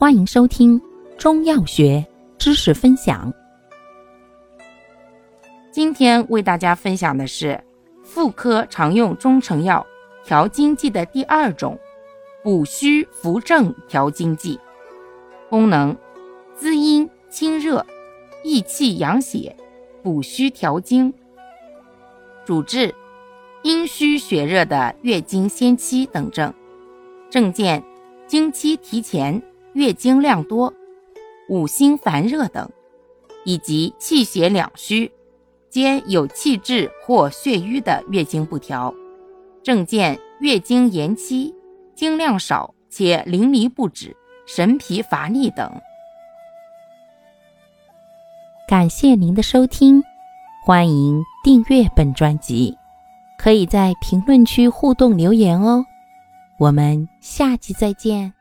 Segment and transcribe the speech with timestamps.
[0.00, 0.80] 欢迎收听
[1.18, 2.06] 中药学
[2.38, 3.34] 知识分享。
[5.72, 7.60] 今天为大家分享的是
[8.04, 9.84] 妇科常用中成药
[10.24, 11.76] 调经剂的第二种——
[12.44, 14.56] 补虚扶正调经剂。
[15.50, 15.96] 功能：
[16.54, 17.84] 滋阴清热、
[18.44, 19.56] 益气养血、
[20.00, 21.12] 补虚调经。
[22.44, 22.94] 主治：
[23.64, 26.54] 阴虚血热的月经先期等症。
[27.28, 27.82] 症见：
[28.28, 29.42] 经期提前。
[29.78, 30.74] 月经量多、
[31.48, 32.68] 五心烦热等，
[33.44, 35.08] 以及气血两虚，
[35.70, 38.92] 兼有气滞或血瘀的月经不调，
[39.62, 41.54] 症见月经延期、
[41.94, 44.16] 经量少且淋漓不止、
[44.48, 45.70] 神疲乏力等。
[48.66, 50.02] 感谢您的收听，
[50.64, 52.76] 欢迎订阅本专辑，
[53.38, 55.84] 可以在评论区互动留言哦。
[56.58, 58.37] 我们下期再见。